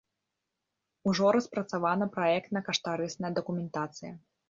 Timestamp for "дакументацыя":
3.41-4.13